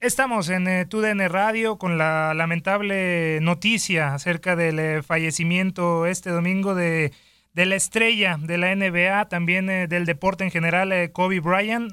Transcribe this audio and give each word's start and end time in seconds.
Estamos 0.00 0.48
en 0.48 0.66
eh, 0.66 0.86
TUDN 0.86 1.28
Radio 1.28 1.76
con 1.76 1.98
la 1.98 2.34
lamentable 2.34 3.38
noticia 3.40 4.14
acerca 4.14 4.56
del 4.56 4.78
eh, 4.78 5.02
fallecimiento 5.02 6.06
este 6.06 6.30
domingo 6.30 6.74
de, 6.74 7.12
de 7.52 7.66
la 7.66 7.76
estrella 7.76 8.38
de 8.40 8.58
la 8.58 8.74
NBA, 8.74 9.28
también 9.28 9.68
eh, 9.68 9.86
del 9.86 10.06
deporte 10.06 10.44
en 10.44 10.50
general, 10.50 10.92
eh, 10.92 11.10
Kobe 11.12 11.40
Bryant. 11.40 11.92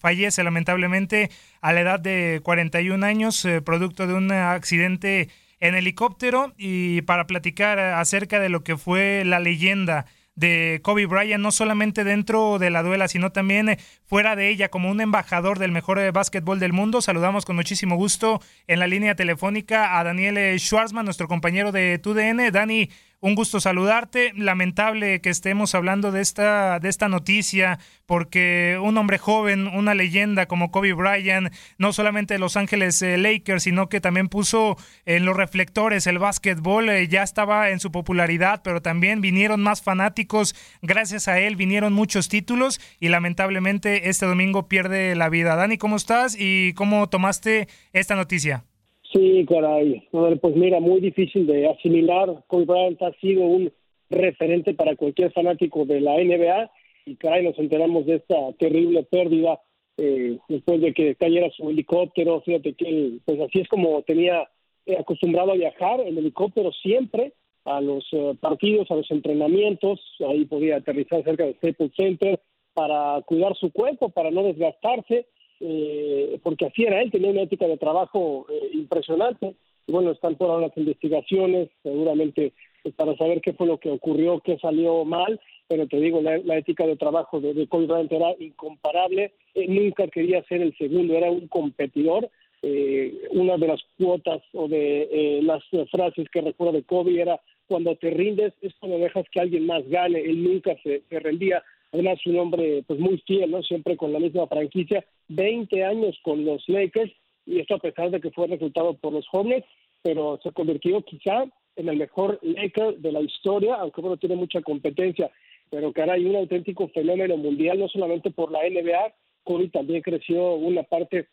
Fallece 0.00 0.42
lamentablemente 0.42 1.30
a 1.60 1.72
la 1.72 1.80
edad 1.80 2.00
de 2.00 2.40
41 2.42 3.04
años, 3.04 3.46
producto 3.64 4.06
de 4.06 4.14
un 4.14 4.30
accidente 4.32 5.28
en 5.60 5.74
helicóptero. 5.74 6.52
Y 6.56 7.02
para 7.02 7.26
platicar 7.26 7.78
acerca 7.78 8.40
de 8.40 8.48
lo 8.48 8.62
que 8.62 8.76
fue 8.76 9.24
la 9.24 9.40
leyenda 9.40 10.06
de 10.38 10.80
Kobe 10.84 11.06
Bryant, 11.06 11.42
no 11.42 11.50
solamente 11.50 12.04
dentro 12.04 12.60
de 12.60 12.70
la 12.70 12.84
duela, 12.84 13.08
sino 13.08 13.32
también 13.32 13.70
eh, 13.70 13.78
fuera 14.06 14.36
de 14.36 14.48
ella, 14.48 14.68
como 14.68 14.88
un 14.88 15.00
embajador 15.00 15.58
del 15.58 15.72
mejor 15.72 15.98
eh, 15.98 16.12
básquetbol 16.12 16.60
del 16.60 16.72
mundo. 16.72 17.02
Saludamos 17.02 17.44
con 17.44 17.56
muchísimo 17.56 17.96
gusto 17.96 18.40
en 18.68 18.78
la 18.78 18.86
línea 18.86 19.16
telefónica 19.16 19.98
a 19.98 20.04
Daniel 20.04 20.38
eh, 20.38 20.56
Schwarzman, 20.58 21.04
nuestro 21.04 21.26
compañero 21.26 21.72
de 21.72 21.98
TUDN. 21.98 22.52
Dani, 22.52 22.88
un 23.20 23.34
gusto 23.34 23.60
saludarte. 23.60 24.32
Lamentable 24.34 25.20
que 25.20 25.30
estemos 25.30 25.74
hablando 25.74 26.12
de 26.12 26.20
esta, 26.20 26.78
de 26.80 26.88
esta 26.88 27.08
noticia, 27.08 27.78
porque 28.06 28.78
un 28.80 28.96
hombre 28.96 29.18
joven, 29.18 29.66
una 29.66 29.94
leyenda 29.94 30.46
como 30.46 30.70
Kobe 30.70 30.92
Bryant, 30.92 31.52
no 31.78 31.92
solamente 31.92 32.34
de 32.34 32.40
Los 32.40 32.56
Ángeles 32.56 33.00
eh, 33.02 33.18
Lakers, 33.18 33.64
sino 33.64 33.88
que 33.88 34.00
también 34.00 34.28
puso 34.28 34.76
en 35.04 35.24
los 35.24 35.36
reflectores 35.36 36.06
el 36.06 36.18
básquetbol, 36.18 36.88
eh, 36.88 37.08
ya 37.08 37.22
estaba 37.22 37.70
en 37.70 37.80
su 37.80 37.90
popularidad, 37.90 38.60
pero 38.62 38.82
también 38.82 39.20
vinieron 39.20 39.62
más 39.62 39.82
fanáticos. 39.82 40.54
Gracias 40.82 41.28
a 41.28 41.38
él 41.38 41.56
vinieron 41.56 41.92
muchos 41.92 42.28
títulos 42.28 42.80
y 43.00 43.08
lamentablemente 43.08 44.08
este 44.08 44.26
domingo 44.26 44.68
pierde 44.68 45.14
la 45.14 45.28
vida. 45.28 45.56
Dani, 45.56 45.78
¿cómo 45.78 45.96
estás 45.96 46.36
y 46.38 46.72
cómo 46.74 47.08
tomaste 47.08 47.68
esta 47.92 48.14
noticia? 48.14 48.64
Sí, 49.12 49.46
caray. 49.48 50.06
Pues 50.10 50.56
mira, 50.56 50.80
muy 50.80 51.00
difícil 51.00 51.46
de 51.46 51.68
asimilar. 51.68 52.44
Kobe 52.46 52.66
Bryant 52.66 53.02
ha 53.02 53.12
sido 53.20 53.42
un 53.42 53.72
referente 54.10 54.74
para 54.74 54.96
cualquier 54.96 55.32
fanático 55.32 55.84
de 55.84 56.00
la 56.00 56.16
NBA 56.16 56.70
y 57.06 57.16
caray, 57.16 57.42
nos 57.42 57.58
enteramos 57.58 58.04
de 58.04 58.16
esta 58.16 58.52
terrible 58.58 59.02
pérdida 59.04 59.60
eh, 59.96 60.38
después 60.48 60.80
de 60.80 60.92
que 60.92 61.14
cayera 61.14 61.50
su 61.56 61.70
helicóptero. 61.70 62.42
Fíjate 62.42 62.74
que 62.74 62.88
él, 62.88 63.20
pues 63.24 63.40
así 63.40 63.60
es 63.60 63.68
como 63.68 64.02
tenía 64.02 64.48
eh, 64.84 64.96
acostumbrado 64.98 65.52
a 65.52 65.56
viajar 65.56 66.00
en 66.00 66.18
helicóptero 66.18 66.70
siempre 66.72 67.32
a 67.64 67.80
los 67.80 68.06
eh, 68.12 68.34
partidos, 68.40 68.90
a 68.90 68.96
los 68.96 69.10
entrenamientos. 69.10 70.00
Ahí 70.28 70.44
podía 70.44 70.76
aterrizar 70.76 71.24
cerca 71.24 71.44
del 71.44 71.56
Staples 71.56 71.92
Center 71.96 72.40
para 72.74 73.22
cuidar 73.22 73.56
su 73.56 73.72
cuerpo, 73.72 74.10
para 74.10 74.30
no 74.30 74.42
desgastarse 74.42 75.26
eh, 75.60 76.38
porque 76.42 76.66
así 76.66 76.84
era 76.84 77.00
él, 77.02 77.10
tenía 77.10 77.30
una 77.30 77.42
ética 77.42 77.66
de 77.66 77.76
trabajo 77.76 78.46
eh, 78.50 78.70
impresionante. 78.74 79.54
Y 79.86 79.92
bueno, 79.92 80.10
están 80.10 80.36
por 80.36 80.50
ahora 80.50 80.66
las 80.68 80.76
investigaciones, 80.76 81.70
seguramente 81.82 82.52
pues, 82.82 82.94
para 82.94 83.16
saber 83.16 83.40
qué 83.40 83.54
fue 83.54 83.66
lo 83.66 83.78
que 83.78 83.90
ocurrió, 83.90 84.40
qué 84.40 84.58
salió 84.58 85.04
mal, 85.04 85.40
pero 85.66 85.86
te 85.86 85.98
digo, 85.98 86.20
la, 86.20 86.38
la 86.38 86.58
ética 86.58 86.86
de 86.86 86.96
trabajo 86.96 87.40
de, 87.40 87.54
de 87.54 87.66
Kobe 87.66 87.86
Bryant 87.86 88.12
era 88.12 88.34
incomparable, 88.38 89.32
Eh, 89.54 89.66
nunca 89.66 90.06
quería 90.06 90.42
ser 90.44 90.60
el 90.62 90.72
segundo, 90.76 91.14
era 91.14 91.30
un 91.30 91.48
competidor. 91.48 92.28
Eh, 92.62 93.14
una 93.30 93.56
de 93.56 93.66
las 93.68 93.80
cuotas 93.96 94.42
o 94.52 94.66
de 94.66 95.08
eh, 95.10 95.40
las 95.42 95.62
frases 95.90 96.28
que 96.28 96.40
recuerdo 96.40 96.72
de 96.72 96.82
Kobe 96.82 97.20
era 97.20 97.40
cuando 97.68 97.94
te 97.94 98.10
rindes 98.10 98.52
es 98.62 98.74
cuando 98.80 98.98
dejas 98.98 99.26
que 99.30 99.40
alguien 99.40 99.64
más 99.66 99.86
gane, 99.88 100.18
él 100.20 100.42
nunca 100.42 100.76
se, 100.82 101.02
se 101.08 101.20
rendía, 101.20 101.62
además 101.92 102.18
un 102.26 102.38
hombre 102.38 102.82
pues 102.86 102.98
muy 102.98 103.18
fiel, 103.26 103.50
¿no? 103.50 103.62
Siempre 103.62 103.96
con 103.96 104.12
la 104.12 104.18
misma 104.18 104.46
franquicia, 104.48 105.04
20 105.28 105.84
años 105.84 106.18
con 106.22 106.44
los 106.44 106.66
Lakers 106.68 107.12
y 107.46 107.60
esto 107.60 107.76
a 107.76 107.78
pesar 107.78 108.10
de 108.10 108.20
que 108.20 108.30
fue 108.30 108.46
reclutado 108.46 108.94
por 108.94 109.12
los 109.12 109.26
Hornets, 109.32 109.66
pero 110.02 110.38
se 110.42 110.52
convirtió 110.52 111.00
quizá 111.02 111.46
en 111.76 111.88
el 111.88 111.96
mejor 111.96 112.38
Laker 112.42 112.98
de 112.98 113.12
la 113.12 113.20
historia, 113.20 113.76
aunque 113.76 114.00
bueno, 114.00 114.16
tiene 114.16 114.36
mucha 114.36 114.60
competencia, 114.60 115.30
pero 115.70 115.92
caray, 115.92 116.24
un 116.26 116.36
auténtico 116.36 116.88
fenómeno 116.88 117.36
mundial, 117.36 117.78
no 117.78 117.88
solamente 117.88 118.30
por 118.30 118.50
la 118.50 118.68
NBA, 118.68 119.14
Kobe 119.44 119.68
también 119.68 120.02
creció 120.02 120.54
una 120.54 120.82
parte 120.82 121.28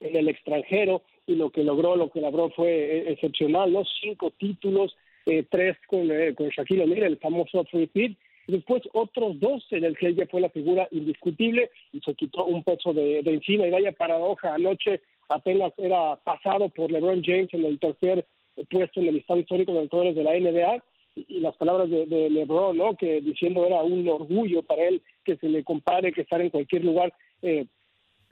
en 0.00 0.16
el 0.16 0.28
extranjero 0.28 1.02
y 1.26 1.34
lo 1.34 1.50
que 1.50 1.64
logró, 1.64 1.96
lo 1.96 2.10
que 2.10 2.20
logró 2.20 2.50
fue 2.50 2.70
eh, 2.70 3.12
excepcional, 3.12 3.72
¿no? 3.72 3.84
Cinco 4.00 4.32
títulos, 4.38 4.96
eh, 5.26 5.44
tres 5.48 5.76
con, 5.86 6.10
eh, 6.10 6.34
con 6.34 6.48
Shaquille 6.48 6.84
O'Neal, 6.84 7.04
el 7.04 7.18
famoso 7.18 7.64
y 7.72 8.16
después 8.52 8.82
otros 8.92 9.40
dos 9.40 9.66
en 9.70 9.84
el 9.84 9.96
que 9.96 10.08
ella 10.08 10.26
fue 10.30 10.40
la 10.40 10.50
figura 10.50 10.86
indiscutible 10.90 11.70
y 11.92 12.00
se 12.00 12.14
quitó 12.14 12.44
un 12.44 12.62
peso 12.62 12.92
de, 12.92 13.18
encima 13.20 13.66
y 13.66 13.70
vaya 13.70 13.92
paradoja, 13.92 14.54
anoche 14.54 15.00
apenas 15.28 15.72
era 15.78 16.16
pasado 16.16 16.68
por 16.68 16.92
LeBron 16.92 17.22
James 17.24 17.48
en 17.52 17.64
el 17.64 17.78
tercer 17.78 18.24
puesto 18.70 19.00
en 19.00 19.08
el 19.08 19.14
listado 19.14 19.40
histórico 19.40 19.72
de 19.72 19.80
autores 19.80 20.14
de 20.14 20.22
la 20.22 20.38
NBA 20.38 20.84
y, 21.14 21.40
las 21.40 21.56
palabras 21.56 21.90
de, 21.90 22.30
LeBron, 22.30 22.76
¿no? 22.76 22.96
Que 22.96 23.20
diciendo 23.20 23.66
era 23.66 23.82
un 23.82 24.06
orgullo 24.08 24.62
para 24.62 24.88
él 24.88 25.02
que 25.24 25.36
se 25.36 25.48
le 25.48 25.64
compare, 25.64 26.12
que 26.12 26.22
estar 26.22 26.40
en 26.40 26.50
cualquier 26.50 26.84
lugar 26.84 27.12
eh, 27.42 27.66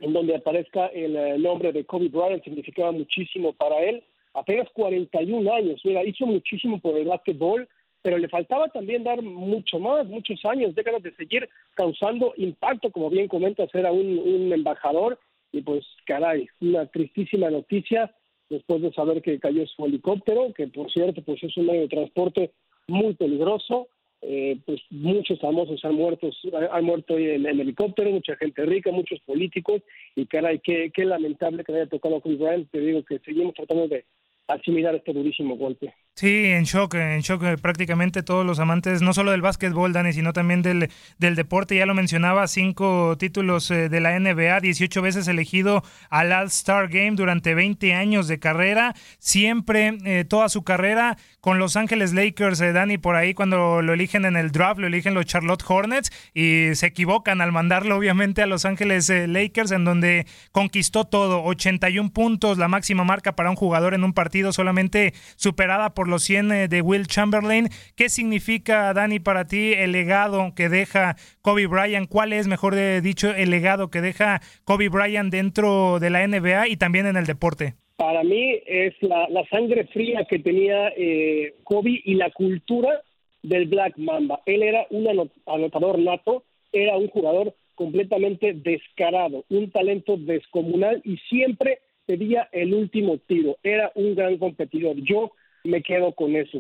en 0.01 0.13
donde 0.13 0.37
aparezca 0.37 0.87
el 0.87 1.17
eh, 1.17 1.39
nombre 1.39 1.73
de 1.73 1.85
Kobe 1.85 2.09
Bryant 2.09 2.43
significaba 2.43 2.93
muchísimo 2.93 3.53
para 3.53 3.83
él. 3.83 4.03
Apenas 4.33 4.69
41 4.73 5.53
años, 5.53 5.81
mira, 5.85 6.05
hizo 6.05 6.25
muchísimo 6.25 6.81
por 6.81 6.97
el 6.97 7.09
básquetbol, 7.09 7.69
pero 8.03 8.19
le 8.19 8.29
faltaba 8.29 8.69
también 8.69 9.05
dar 9.05 9.23
mucho 9.23 9.79
más, 9.79 10.07
muchos 10.07 10.45
años, 10.45 10.75
décadas 10.75 11.03
de 11.03 11.15
seguir 11.15 11.49
causando 11.75 12.33
impacto, 12.37 12.91
como 12.91 13.11
bien 13.11 13.29
comenta, 13.29 13.67
era 13.73 13.93
un, 13.93 14.53
embajador, 14.53 15.19
y 15.53 15.63
pues 15.63 15.85
caray, 16.07 16.49
una 16.61 16.87
tristísima 16.87 17.51
noticia 17.51 18.15
después 18.49 18.83
de 18.83 18.93
saber 18.93 19.23
que 19.23 19.39
cayó 19.39 19.67
su 19.67 19.85
helicóptero, 19.85 20.53
que 20.55 20.67
por 20.69 20.91
cierto 20.91 21.23
pues 21.23 21.43
es 21.43 21.57
un 21.57 21.67
medio 21.67 21.83
de 21.83 21.89
transporte 21.89 22.53
muy 22.89 23.15
peligroso, 23.15 23.89
eh, 24.23 24.59
pues 24.67 24.81
muchos 24.91 25.39
famosos 25.41 25.85
han 25.85 25.95
muerto, 25.95 26.31
han 26.73 26.85
muerto 26.85 27.17
en, 27.17 27.47
el 27.47 27.61
helicóptero, 27.61 28.11
mucha 28.11 28.37
gente 28.37 28.65
rica, 28.67 28.91
muchos 28.91 29.21
políticos, 29.21 29.83
y 30.17 30.27
caray, 30.27 30.61
qué, 30.61 30.91
qué 30.95 31.05
lamentable 31.05 31.65
que 31.65 31.73
le 31.73 31.81
haya 31.81 31.91
tocado 31.91 32.17
a 32.17 32.21
Chris 32.21 32.39
Bryant, 32.39 32.71
te 32.71 32.81
digo 32.81 33.05
que 33.05 33.19
seguimos 33.21 33.55
tratando 33.55 33.89
de 33.89 34.05
asimilar 34.49 34.95
este 34.95 35.13
durísimo 35.13 35.57
golpe. 35.57 35.95
Sí, 36.21 36.45
en 36.45 36.65
shock, 36.65 36.97
en 36.97 37.23
shock 37.23 37.43
eh, 37.45 37.57
prácticamente 37.57 38.23
todos 38.23 38.45
los 38.45 38.59
amantes, 38.59 39.01
no 39.01 39.15
solo 39.15 39.31
del 39.31 39.41
básquetbol, 39.41 39.95
Dani, 39.95 40.13
sino 40.13 40.35
también 40.35 40.61
del, 40.61 40.91
del 41.17 41.35
deporte. 41.35 41.77
Ya 41.77 41.87
lo 41.87 41.95
mencionaba, 41.95 42.47
cinco 42.47 43.17
títulos 43.17 43.71
eh, 43.71 43.89
de 43.89 44.01
la 44.01 44.21
NBA, 44.21 44.61
18 44.61 45.01
veces 45.01 45.29
elegido 45.29 45.83
al 46.11 46.31
All-Star 46.31 46.89
Game 46.89 47.13
durante 47.13 47.55
20 47.55 47.95
años 47.95 48.29
de 48.29 48.39
carrera, 48.39 48.95
siempre, 49.19 49.97
eh, 50.05 50.27
toda 50.29 50.51
su 50.51 50.63
carrera 50.63 51.17
con 51.41 51.59
Los 51.59 51.77
Ángeles 51.77 52.13
Lakers, 52.13 52.59
Dani, 52.59 52.99
por 52.99 53.17
ahí 53.17 53.33
cuando 53.33 53.81
lo 53.81 53.95
eligen 53.95 54.27
en 54.27 54.37
el 54.37 54.51
draft, 54.51 54.79
lo 54.79 54.89
eligen 54.89 55.15
los 55.15 55.25
Charlotte 55.25 55.65
Hornets 55.67 56.13
y 56.35 56.75
se 56.75 56.89
equivocan 56.89 57.41
al 57.41 57.51
mandarlo 57.51 57.97
obviamente 57.97 58.43
a 58.43 58.47
Los 58.47 58.67
Ángeles 58.67 59.09
Lakers, 59.09 59.71
en 59.71 59.87
donde 59.87 60.27
conquistó 60.53 61.07
todo, 61.07 61.43
81 61.45 62.11
puntos, 62.11 62.59
la 62.59 62.69
máxima 62.69 63.05
marca 63.05 63.35
para 63.37 63.49
un 63.49 63.57
jugador 63.57 63.95
en 63.95 64.05
un 64.05 64.13
partido, 64.13 64.53
solamente 64.53 65.15
superada 65.37 65.95
por 65.95 66.10
los 66.11 66.23
100 66.25 66.53
eh, 66.53 66.69
de 66.69 66.83
Will 66.83 67.07
Chamberlain. 67.07 67.69
¿Qué 67.97 68.09
significa, 68.09 68.93
Dani, 68.93 69.21
para 69.21 69.47
ti 69.47 69.73
el 69.73 69.93
legado 69.93 70.53
que 70.55 70.69
deja 70.69 71.17
Kobe 71.41 71.67
Bryant? 71.67 72.09
¿Cuál 72.09 72.33
es, 72.33 72.47
mejor 72.47 72.75
dicho, 73.01 73.35
el 73.35 73.51
legado 73.51 73.89
que 73.89 74.01
deja 74.03 74.41
Kobe 74.65 74.89
Bryant 74.89 75.33
dentro 75.33 75.99
de 76.01 76.11
la 76.11 76.27
NBA 76.27 76.69
y 76.69 76.77
también 76.77 77.07
en 77.07 77.17
el 77.17 77.25
deporte? 77.25 77.75
Para 77.97 78.25
mí 78.25 78.59
es 78.67 78.95
la, 79.03 79.29
sangre 79.51 79.85
fría 79.89 80.25
que 80.25 80.39
tenía 80.39 80.89
eh, 80.97 81.55
Kobe 81.65 82.01
y 82.03 82.15
la 82.15 82.31
cultura 82.31 83.03
del 83.43 83.67
Black 83.67 83.99
Mamba. 83.99 84.41
Él 84.47 84.63
era 84.63 84.87
un 84.89 85.31
anotador 85.47 85.99
nato, 85.99 86.45
era 86.73 86.97
un 86.97 87.09
jugador 87.09 87.55
completamente 87.75 88.55
descarado, 88.55 89.45
un 89.51 89.71
talento 89.71 90.17
descomunal 90.17 91.03
y 91.05 91.19
siempre 91.29 91.81
pedía 92.07 92.49
el 92.53 92.75
último 92.75 93.19
tiro. 93.19 93.57
Era 93.63 93.93
un 93.95 94.15
gran 94.15 94.39
competidor. 94.39 94.97
Yo 94.97 95.33
me 95.65 95.83
quedo 95.83 96.13
con 96.13 96.37
eso. 96.37 96.59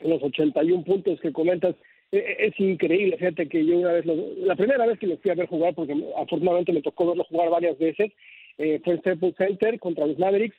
Los 0.00 0.22
81 0.22 0.84
puntos 0.84 1.20
que 1.20 1.32
comentas, 1.32 1.74
e, 2.12 2.18
e, 2.18 2.46
es 2.46 2.60
increíble. 2.60 3.16
Fíjate 3.16 3.48
que 3.48 3.64
yo 3.64 3.78
una 3.78 3.92
vez, 3.92 4.06
la 4.06 4.56
primera 4.56 4.86
vez 4.86 4.98
que 4.98 5.06
lo 5.06 5.16
fui 5.18 5.30
a 5.30 5.34
ver 5.34 5.46
jugar, 5.46 5.74
porque 5.74 5.94
afortunadamente 6.16 6.72
me 6.72 6.82
tocó 6.82 7.06
verlo 7.06 7.24
jugar 7.24 7.50
varias 7.50 7.78
veces, 7.78 8.12
eh, 8.58 8.80
fue 8.84 8.94
en 8.94 9.00
Staples 9.00 9.34
Center 9.36 9.78
contra 9.78 10.06
los 10.06 10.18
Mavericks. 10.18 10.56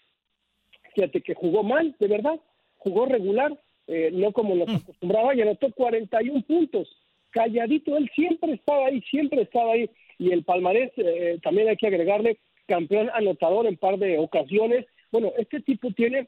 Fíjate 0.94 1.22
que 1.22 1.34
jugó 1.34 1.64
mal, 1.64 1.96
de 2.00 2.08
verdad, 2.08 2.40
jugó 2.78 3.06
regular, 3.06 3.58
eh, 3.88 4.10
no 4.14 4.32
como 4.32 4.56
nos 4.56 4.68
mm. 4.68 4.76
acostumbraba, 4.76 5.36
y 5.36 5.42
anotó 5.42 5.72
41 5.72 6.42
puntos. 6.44 6.88
Calladito, 7.32 7.98
él 7.98 8.10
siempre 8.16 8.54
estaba 8.54 8.88
ahí, 8.88 9.02
siempre 9.02 9.42
estaba 9.42 9.74
ahí. 9.74 9.90
Y 10.18 10.32
el 10.32 10.44
palmarés, 10.44 10.92
eh, 10.96 11.38
también 11.44 11.68
hay 11.68 11.76
que 11.76 11.88
agregarle, 11.88 12.38
campeón 12.66 13.10
anotador 13.14 13.68
en 13.68 13.76
par 13.76 13.98
de 13.98 14.18
ocasiones. 14.18 14.86
Bueno, 15.12 15.34
este 15.38 15.60
tipo 15.62 15.92
tiene 15.92 16.28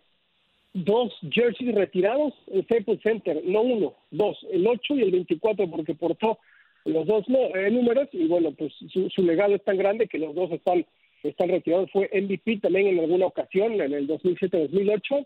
dos 0.85 1.11
jerseys 1.31 1.73
retirados 1.73 2.33
en 2.47 2.63
Staples 2.63 3.01
Center, 3.01 3.41
no 3.43 3.61
uno, 3.61 3.95
dos, 4.11 4.37
el 4.51 4.67
8 4.67 4.95
y 4.95 5.01
el 5.01 5.11
24, 5.11 5.69
porque 5.69 5.95
portó 5.95 6.39
los 6.85 7.05
dos 7.07 7.25
eh, 7.27 7.69
números 7.71 8.07
y 8.11 8.27
bueno, 8.27 8.51
pues 8.51 8.73
su, 8.91 9.23
legado 9.23 9.55
es 9.55 9.63
tan 9.63 9.77
grande 9.77 10.07
que 10.07 10.19
los 10.19 10.35
dos 10.35 10.51
están, 10.51 10.85
están 11.23 11.49
retirados. 11.49 11.91
Fue 11.91 12.09
MVP 12.13 12.59
también 12.59 12.87
en 12.87 12.99
alguna 12.99 13.25
ocasión, 13.25 13.81
en 13.81 13.93
el 13.93 14.07
2007-2008. 14.07 15.25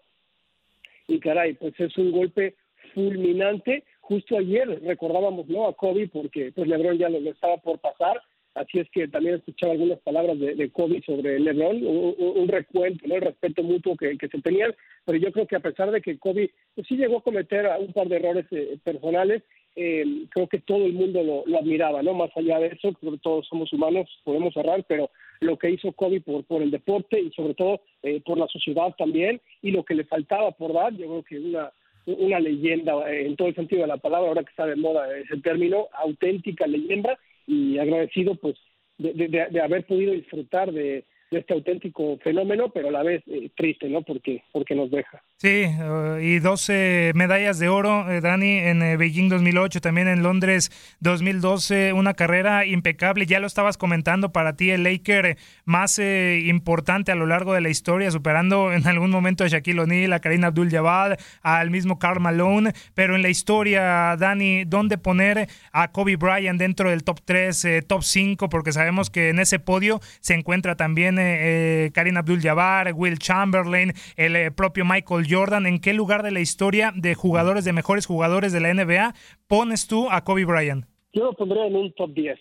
Y 1.08 1.20
caray, 1.20 1.54
pues 1.56 1.78
es 1.80 1.98
un 1.98 2.12
golpe 2.12 2.56
fulminante. 2.94 3.84
Justo 4.00 4.38
ayer 4.38 4.82
recordábamos 4.84 5.48
¿no? 5.48 5.68
a 5.68 5.74
Kobe 5.74 6.08
porque 6.08 6.52
pues 6.54 6.68
LeBron 6.68 6.98
ya 6.98 7.10
lo 7.10 7.18
estaba 7.30 7.58
por 7.58 7.80
pasar 7.80 8.22
Así 8.54 8.80
es 8.80 8.90
que 8.92 9.08
también 9.08 9.36
escuchaba 9.36 9.72
algunas 9.72 10.00
palabras 10.00 10.38
de, 10.38 10.56
de 10.56 10.70
Kobe 10.72 11.02
sobre 11.06 11.40
LeBron, 11.40 11.86
un, 11.86 12.16
un 12.20 12.48
recuento, 12.50 13.08
¿no? 13.08 13.16
el 13.16 13.22
respeto 13.22 13.64
mutuo 13.64 13.96
que, 13.96 14.18
se 14.20 14.42
tenían, 14.42 14.76
pero 15.06 15.18
yo 15.18 15.32
creo 15.32 15.48
que 15.48 15.56
a 15.56 15.62
pesar 15.62 15.90
de 15.92 16.02
que 16.02 16.20
Kobe 16.20 16.52
pues, 16.76 16.86
sí 16.88 16.98
llegó 16.98 17.20
a 17.20 17.24
cometer 17.24 17.70
un 17.80 17.94
par 17.94 18.10
de 18.10 18.18
errores 18.18 18.46
eh, 18.52 18.78
personales, 18.84 19.42
eh, 19.78 20.04
creo 20.32 20.48
que 20.48 20.60
todo 20.60 20.86
el 20.86 20.92
mundo 20.92 21.24
lo, 21.24 21.58
admiraba, 21.58 22.04
¿no? 22.04 22.14
Más 22.14 22.30
allá 22.36 22.60
de 22.60 22.68
eso, 22.68 22.92
creo 22.94 23.14
que 23.14 23.20
todos 23.20 23.48
somos 23.48 23.72
humanos, 23.72 24.10
podemos 24.26 24.56
errar, 24.58 24.84
pero 24.86 25.10
lo 25.40 25.58
que 25.58 25.72
hizo 25.72 25.94
Kobe 25.94 26.20
por, 26.20 26.44
por 26.44 26.62
el 26.62 26.72
deporte 26.72 27.22
y 27.22 27.32
sobre 27.32 27.54
todo 27.54 27.80
eh, 28.04 28.20
por 28.26 28.38
la 28.38 28.48
sociedad 28.48 28.94
también, 28.98 29.40
y 29.62 29.72
lo 29.72 29.86
que 29.86 29.96
le 29.96 30.04
faltaba 30.04 30.52
por 30.52 30.74
dar, 30.74 30.92
yo 30.92 31.08
creo 31.08 31.24
que 31.24 31.40
una, 31.40 31.72
una 32.06 32.40
leyenda 32.42 33.10
en 33.10 33.38
todo 33.38 33.48
el 33.48 33.56
sentido 33.56 33.84
de 33.84 33.88
la 33.88 33.98
palabra, 33.98 34.28
ahora 34.28 34.44
que 34.44 34.50
está 34.50 34.66
de 34.66 34.76
moda 34.76 35.08
ese 35.18 35.38
término, 35.38 35.88
auténtica 35.94 36.68
leyenda, 36.68 37.18
y 37.52 37.78
agradecido 37.78 38.36
pues 38.36 38.56
de, 38.98 39.48
de 39.52 39.62
haber 39.62 39.86
podido 39.86 40.14
disfrutar 40.14 40.72
de, 40.72 41.06
este 41.32 41.54
auténtico 41.54 42.18
fenómeno, 42.24 42.70
pero 42.74 42.90
a 42.90 42.92
la 42.92 43.04
vez 43.04 43.24
eh, 43.28 43.50
triste, 43.56 43.88
¿no? 43.88 44.02
Porque, 44.02 44.44
porque 44.52 44.76
nos 44.76 44.92
deja. 44.92 45.22
Sí, 45.38 45.66
uh, 45.66 46.20
y 46.20 46.40
12 46.40 47.14
medallas 47.16 47.58
de 47.58 47.70
oro, 47.70 48.12
eh, 48.12 48.22
Dani, 48.22 48.58
en 48.58 48.84
eh, 48.84 48.98
Beijing 48.98 49.30
2008, 49.30 49.82
también 49.82 50.08
en 50.08 50.24
Londres 50.24 50.72
2012, 51.00 51.94
una 51.94 52.14
carrera 52.14 52.66
impecable. 52.66 53.26
Ya 53.26 53.40
lo 53.40 53.48
estabas 53.48 53.78
comentando, 53.78 54.32
para 54.34 54.56
ti 54.56 54.72
el 54.72 54.84
Laker 54.84 55.38
más 55.66 56.00
importante 56.00 57.12
a 57.12 57.16
lo 57.16 57.26
largo 57.26 57.54
de 57.54 57.62
la 57.62 57.70
historia, 57.70 58.12
superando 58.12 58.74
en 58.74 58.86
algún 58.86 59.10
momento 59.10 59.44
a 59.44 59.48
Shaquille 59.48 59.80
O'Neal, 59.80 60.14
a 60.14 60.20
Karina 60.20 60.48
Abdul-Jabbar, 60.48 61.18
al 61.42 61.72
mismo 61.72 61.98
Karl 61.98 62.20
Malone, 62.20 62.74
pero 62.94 63.16
en 63.16 63.22
la 63.22 63.30
historia, 63.30 64.16
Dani, 64.18 64.66
¿dónde 64.66 64.98
poner 64.98 65.48
a 65.72 65.92
Kobe 65.92 66.18
Bryant 66.18 66.60
dentro 66.60 66.90
del 66.90 67.04
top 67.04 67.20
3, 67.24 67.86
top 67.88 68.04
5? 68.04 68.50
Porque 68.50 68.74
sabemos 68.74 69.10
que 69.10 69.30
en 69.30 69.40
ese 69.40 69.60
podio 69.60 70.02
se 70.20 70.34
encuentra 70.34 70.76
también 70.76 71.21
eh, 71.24 71.92
Karim 71.94 72.18
Abdul-Jabbar, 72.18 72.94
Will 72.96 73.18
Chamberlain, 73.18 73.94
el 74.16 74.36
eh, 74.36 74.52
propio 74.52 74.86
Michael 74.86 75.26
Jordan. 75.30 75.66
¿En 75.66 75.80
qué 75.80 75.94
lugar 75.94 76.24
de 76.24 76.32
la 76.32 76.40
historia 76.40 76.92
de 76.96 77.16
jugadores, 77.16 77.66
de 77.66 77.74
mejores 77.74 78.06
jugadores 78.06 78.52
de 78.52 78.60
la 78.60 78.74
NBA, 78.74 79.14
pones 79.48 79.88
tú 79.88 80.10
a 80.10 80.24
Kobe 80.24 80.46
Bryant? 80.46 80.86
Yo 81.14 81.26
lo 81.26 81.34
pondría 81.34 81.66
en 81.66 81.76
un 81.76 81.92
top 81.94 82.14
10. 82.14 82.40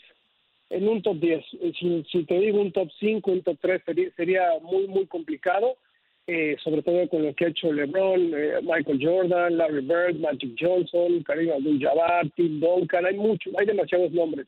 En 0.71 0.89
un 0.89 1.03
top 1.03 1.19
10. 1.19 1.45
Si, 1.79 2.25
te 2.25 2.39
digo 2.39 2.61
un 2.61 2.73
top 2.73 2.89
5, 2.99 3.31
un 3.31 3.43
top 3.43 3.59
3, 3.61 3.83
sería, 4.17 4.43
muy, 4.63 4.87
muy 4.87 5.07
complicado. 5.07 5.77
Eh, 6.27 6.57
sobre 6.63 6.83
todo 6.83 7.09
con 7.09 7.25
lo 7.25 7.35
que 7.35 7.47
ha 7.47 7.49
hecho 7.49 7.73
LeBron, 7.73 8.33
eh, 8.35 8.61
Michael 8.63 9.01
Jordan, 9.03 9.57
Larry 9.57 9.81
Bird, 9.81 10.17
Magic 10.21 10.55
Johnson, 10.61 11.25
Karim 11.25 11.51
Abdul-Jabbar, 11.51 12.31
Tim 12.37 12.61
Duncan, 12.61 13.05
hay 13.05 13.17
muchos, 13.17 13.53
hay 13.59 13.67
demasiados 13.67 14.13
nombres 14.13 14.47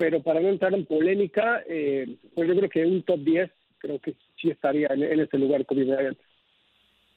pero 0.00 0.22
para 0.22 0.40
no 0.40 0.48
entrar 0.48 0.72
en 0.72 0.86
polémica, 0.86 1.62
eh, 1.68 2.16
pues 2.34 2.48
yo 2.48 2.56
creo 2.56 2.70
que 2.70 2.86
un 2.86 3.02
top 3.02 3.20
10 3.20 3.50
creo 3.76 3.98
que 3.98 4.14
sí 4.40 4.48
estaría 4.48 4.88
en, 4.88 5.02
en 5.02 5.20
este 5.20 5.36
lugar 5.36 5.66
Kobe 5.66 5.84
Bryant. 5.84 6.16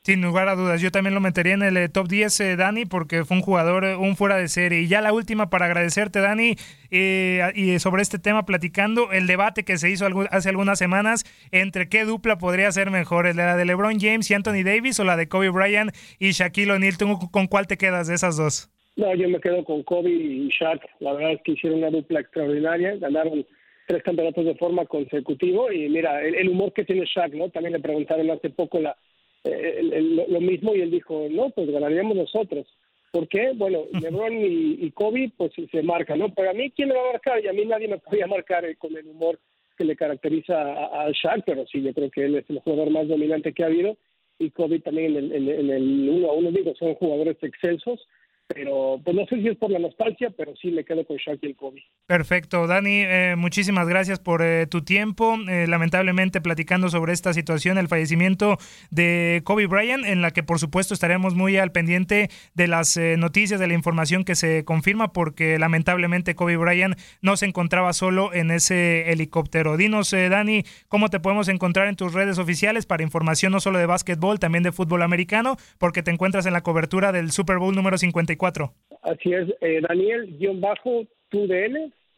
Sin 0.03 0.21
lugar 0.21 0.49
a 0.49 0.55
dudas, 0.55 0.81
yo 0.81 0.91
también 0.91 1.13
lo 1.13 1.21
metería 1.21 1.53
en 1.53 1.61
el 1.61 1.77
eh, 1.77 1.87
top 1.87 2.09
10, 2.09 2.39
eh, 2.41 2.55
Dani, 2.57 2.85
porque 2.85 3.23
fue 3.23 3.37
un 3.37 3.41
jugador, 3.41 3.85
un 3.85 4.17
fuera 4.17 4.35
de 4.35 4.49
serie. 4.49 4.81
Y 4.81 4.89
ya 4.89 4.99
la 4.99 5.13
última 5.13 5.49
para 5.49 5.67
agradecerte, 5.67 6.19
Dani, 6.19 6.57
y 6.91 7.79
sobre 7.79 8.01
este 8.01 8.19
tema 8.19 8.45
platicando, 8.45 9.13
el 9.13 9.27
debate 9.27 9.63
que 9.63 9.77
se 9.77 9.89
hizo 9.89 10.05
hace 10.29 10.49
algunas 10.49 10.77
semanas 10.77 11.23
entre 11.51 11.87
qué 11.87 12.03
dupla 12.03 12.37
podría 12.37 12.69
ser 12.73 12.91
mejor, 12.91 13.33
la 13.33 13.55
de 13.55 13.63
LeBron 13.63 13.97
James 13.97 14.29
y 14.29 14.33
Anthony 14.33 14.65
Davis 14.65 14.99
o 14.99 15.05
la 15.05 15.15
de 15.15 15.29
Kobe 15.29 15.47
Bryant 15.47 15.95
y 16.19 16.31
Shaquille 16.31 16.73
O'Neal. 16.73 16.97
¿Con 17.31 17.47
cuál 17.47 17.65
te 17.65 17.77
quedas 17.77 18.07
de 18.07 18.15
esas 18.15 18.35
dos? 18.35 18.72
No, 18.95 19.15
yo 19.15 19.27
me 19.27 19.39
quedo 19.39 19.63
con 19.63 19.83
Kobe 19.83 20.11
y 20.11 20.49
Shaq. 20.49 20.81
La 20.99 21.13
verdad 21.13 21.33
es 21.33 21.41
que 21.41 21.53
hicieron 21.53 21.79
una 21.79 21.89
dupla 21.89 22.19
extraordinaria, 22.19 22.95
ganaron 22.97 23.45
tres 23.87 24.03
campeonatos 24.03 24.45
de 24.45 24.55
forma 24.55 24.85
consecutiva 24.85 25.73
y 25.73 25.89
mira, 25.89 26.23
el, 26.23 26.49
humor 26.49 26.73
que 26.73 26.85
tiene 26.85 27.05
Shaq, 27.05 27.33
¿no? 27.33 27.49
También 27.49 27.73
le 27.73 27.79
preguntaron 27.79 28.29
hace 28.29 28.49
poco 28.49 28.79
la, 28.79 28.95
lo 29.43 30.41
mismo 30.41 30.75
y 30.75 30.81
él 30.81 30.91
dijo, 30.91 31.27
no, 31.29 31.49
pues 31.49 31.69
ganaríamos 31.69 32.15
nosotros. 32.15 32.67
¿Por 33.11 33.27
qué? 33.27 33.51
Bueno, 33.55 33.85
LeBron 34.01 34.33
y, 34.39 34.91
Kobe 34.91 35.31
pues 35.35 35.51
se 35.71 35.81
marcan, 35.81 36.19
¿no? 36.19 36.33
Pero 36.33 36.51
a 36.51 36.53
mí, 36.53 36.71
¿quién 36.71 36.89
me 36.89 36.95
va 36.95 37.09
a 37.09 37.13
marcar? 37.13 37.43
Y 37.43 37.47
a 37.47 37.53
mí 37.53 37.65
nadie 37.65 37.87
me 37.87 37.97
podía 37.97 38.27
marcar 38.27 38.63
eh, 38.65 38.75
con 38.75 38.95
el 38.95 39.07
humor 39.07 39.39
que 39.75 39.85
le 39.85 39.95
caracteriza 39.95 40.55
a, 40.55 41.09
Shaq, 41.11 41.43
pero 41.45 41.65
sí, 41.65 41.81
yo 41.81 41.93
creo 41.93 42.11
que 42.11 42.25
él 42.25 42.35
es 42.35 42.47
el 42.47 42.59
jugador 42.59 42.91
más 42.91 43.07
dominante 43.07 43.53
que 43.53 43.63
ha 43.63 43.67
habido 43.67 43.97
y 44.37 44.51
Kobe 44.51 44.79
también 44.79 45.15
en 45.15 45.31
el, 45.31 45.49
en 45.49 45.69
el 45.69 46.09
uno 46.09 46.29
a 46.29 46.33
uno, 46.33 46.51
digo, 46.51 46.73
son 46.75 46.95
jugadores 46.95 47.37
excelsos 47.41 48.07
pero 48.47 48.99
pues 49.03 49.15
no 49.15 49.25
sé 49.25 49.37
si 49.41 49.47
es 49.47 49.57
por 49.57 49.71
la 49.71 49.79
nostalgia, 49.79 50.29
pero 50.35 50.53
sí 50.55 50.69
me 50.71 50.83
quedo 50.83 51.05
con 51.05 51.17
Shaq 51.17 51.39
el 51.43 51.55
Kobe. 51.55 51.83
Perfecto, 52.05 52.67
Dani, 52.67 53.01
eh, 53.01 53.35
muchísimas 53.37 53.87
gracias 53.87 54.19
por 54.19 54.41
eh, 54.41 54.67
tu 54.67 54.83
tiempo. 54.83 55.37
Eh, 55.49 55.65
lamentablemente 55.67 56.41
platicando 56.41 56.89
sobre 56.89 57.13
esta 57.13 57.33
situación, 57.33 57.77
el 57.77 57.87
fallecimiento 57.87 58.57
de 58.91 59.41
Kobe 59.43 59.67
Bryant, 59.67 60.05
en 60.05 60.21
la 60.21 60.31
que 60.31 60.43
por 60.43 60.59
supuesto 60.59 60.93
estaremos 60.93 61.35
muy 61.35 61.57
al 61.57 61.71
pendiente 61.71 62.29
de 62.53 62.67
las 62.67 62.97
noticias, 63.17 63.59
de 63.59 63.67
la 63.67 63.73
información 63.73 64.23
que 64.23 64.35
se 64.35 64.65
confirma, 64.65 65.13
porque 65.13 65.57
lamentablemente 65.57 66.35
Kobe 66.35 66.57
Bryant 66.57 66.99
no 67.21 67.37
se 67.37 67.45
encontraba 67.45 67.93
solo 67.93 68.33
en 68.33 68.51
ese 68.51 69.11
helicóptero. 69.11 69.77
Dinos, 69.77 70.11
Dani, 70.11 70.63
cómo 70.87 71.09
te 71.09 71.19
podemos 71.19 71.47
encontrar 71.47 71.87
en 71.87 71.95
tus 71.95 72.13
redes 72.13 72.37
oficiales 72.37 72.85
para 72.85 73.03
información 73.03 73.51
no 73.51 73.59
solo 73.59 73.79
de 73.79 73.85
básquetbol, 73.85 74.39
también 74.39 74.63
de 74.63 74.71
fútbol 74.71 75.01
americano, 75.01 75.57
porque 75.77 76.03
te 76.03 76.11
encuentras 76.11 76.45
en 76.45 76.53
la 76.53 76.61
cobertura 76.61 77.11
del 77.11 77.31
Super 77.31 77.57
Bowl 77.57 77.75
número 77.75 77.97
54 78.33 78.73
Así 79.03 79.33
es, 79.33 79.49
eh, 79.59 79.81
Daniel-TUDN, 79.81 80.53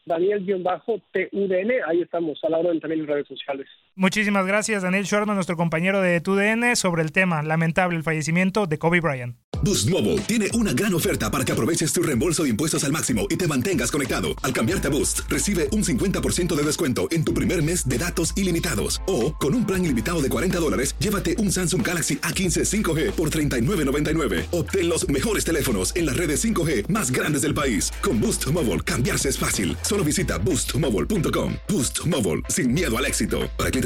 Daniel-TUDN, 0.04 1.72
ahí 1.86 2.00
estamos, 2.00 2.38
a 2.44 2.48
la 2.48 2.58
hora 2.58 2.70
de 2.70 2.80
también 2.80 3.00
en 3.00 3.08
redes 3.08 3.26
sociales. 3.26 3.66
Muchísimas 3.98 4.44
gracias, 4.44 4.82
Daniel 4.82 5.04
Shortman, 5.04 5.36
nuestro 5.36 5.56
compañero 5.56 6.02
de 6.02 6.20
TUDN, 6.20 6.76
sobre 6.76 7.00
el 7.02 7.12
tema 7.12 7.42
lamentable, 7.42 7.96
el 7.96 8.02
fallecimiento 8.02 8.66
de 8.66 8.78
Kobe 8.78 9.00
Bryant. 9.00 9.36
Boost 9.62 9.88
Mobile 9.88 10.20
tiene 10.22 10.48
una 10.52 10.72
gran 10.72 10.92
oferta 10.92 11.30
para 11.30 11.42
que 11.44 11.50
aproveches 11.50 11.92
tu 11.92 12.02
reembolso 12.02 12.42
de 12.42 12.50
impuestos 12.50 12.84
al 12.84 12.92
máximo 12.92 13.26
y 13.30 13.36
te 13.36 13.48
mantengas 13.48 13.90
conectado. 13.90 14.28
Al 14.42 14.52
cambiarte 14.52 14.88
a 14.88 14.90
Boost, 14.90 15.20
recibe 15.28 15.68
un 15.72 15.82
50% 15.82 16.54
de 16.54 16.62
descuento 16.62 17.08
en 17.10 17.24
tu 17.24 17.32
primer 17.32 17.62
mes 17.62 17.88
de 17.88 17.96
datos 17.96 18.34
ilimitados. 18.36 19.00
O, 19.06 19.34
con 19.34 19.54
un 19.54 19.66
plan 19.66 19.82
ilimitado 19.82 20.20
de 20.20 20.28
40 20.28 20.58
dólares, 20.58 20.94
llévate 20.98 21.36
un 21.38 21.50
Samsung 21.50 21.84
Galaxy 21.84 22.16
A15 22.18 22.64
5G 22.64 23.12
por 23.12 23.30
$39.99. 23.30 24.46
Obtén 24.52 24.90
los 24.90 25.08
mejores 25.08 25.44
teléfonos 25.44 25.96
en 25.96 26.04
las 26.04 26.16
redes 26.18 26.44
5G 26.44 26.88
más 26.88 27.10
grandes 27.10 27.42
del 27.42 27.54
país. 27.54 27.90
Con 28.02 28.20
Boost 28.20 28.46
Mobile, 28.52 28.82
cambiarse 28.82 29.30
es 29.30 29.38
fácil. 29.38 29.74
Solo 29.80 30.04
visita 30.04 30.36
boostmobile.com. 30.36 31.54
Boost 31.66 32.06
Mobile, 32.06 32.42
sin 32.50 32.72
miedo 32.72 32.96
al 32.96 33.06
éxito. 33.06 33.50
Para 33.56 33.70
clientes 33.70 33.85